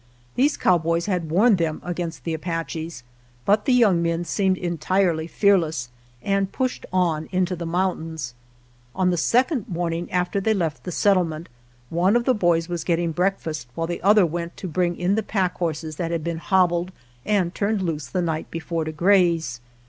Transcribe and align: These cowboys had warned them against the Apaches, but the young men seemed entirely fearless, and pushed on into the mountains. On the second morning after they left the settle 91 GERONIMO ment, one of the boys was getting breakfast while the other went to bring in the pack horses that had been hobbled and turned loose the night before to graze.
These 0.33 0.57
cowboys 0.57 1.05
had 1.05 1.29
warned 1.29 1.59
them 1.59 1.79
against 1.85 2.23
the 2.23 2.33
Apaches, 2.33 3.03
but 3.45 3.65
the 3.65 3.71
young 3.71 4.01
men 4.01 4.25
seemed 4.25 4.57
entirely 4.57 5.27
fearless, 5.27 5.89
and 6.23 6.51
pushed 6.51 6.87
on 6.91 7.29
into 7.31 7.55
the 7.55 7.67
mountains. 7.67 8.33
On 8.95 9.11
the 9.11 9.15
second 9.15 9.67
morning 9.69 10.09
after 10.11 10.41
they 10.41 10.55
left 10.55 10.85
the 10.85 10.91
settle 10.91 11.23
91 11.25 11.29
GERONIMO 11.29 11.39
ment, 11.39 11.49
one 12.01 12.15
of 12.15 12.25
the 12.25 12.33
boys 12.33 12.67
was 12.67 12.83
getting 12.83 13.11
breakfast 13.11 13.67
while 13.75 13.85
the 13.85 14.01
other 14.01 14.25
went 14.25 14.57
to 14.57 14.67
bring 14.67 14.97
in 14.97 15.13
the 15.13 15.21
pack 15.21 15.55
horses 15.59 15.97
that 15.97 16.09
had 16.09 16.23
been 16.23 16.39
hobbled 16.39 16.91
and 17.23 17.53
turned 17.53 17.83
loose 17.83 18.07
the 18.07 18.23
night 18.23 18.49
before 18.49 18.83
to 18.83 18.91
graze. 18.91 19.61